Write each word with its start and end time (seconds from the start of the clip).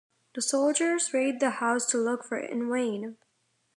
The 0.33 0.41
soldiers 0.41 1.13
raid 1.13 1.39
the 1.39 1.51
house 1.51 1.85
to 1.91 1.99
look 1.99 2.23
for 2.23 2.35
it, 2.39 2.49
in 2.49 2.71
vain. 2.73 3.17